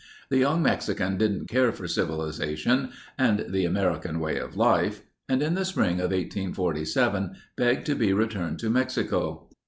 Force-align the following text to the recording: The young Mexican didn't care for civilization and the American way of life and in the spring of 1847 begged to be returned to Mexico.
The 0.31 0.39
young 0.39 0.63
Mexican 0.63 1.17
didn't 1.19 1.47
care 1.47 1.71
for 1.71 1.87
civilization 1.87 2.89
and 3.19 3.45
the 3.49 3.65
American 3.65 4.19
way 4.19 4.39
of 4.39 4.55
life 4.57 5.03
and 5.29 5.43
in 5.43 5.53
the 5.53 5.63
spring 5.63 5.99
of 5.99 6.09
1847 6.09 7.35
begged 7.55 7.85
to 7.85 7.93
be 7.93 8.11
returned 8.11 8.57
to 8.61 8.71
Mexico. 8.71 9.47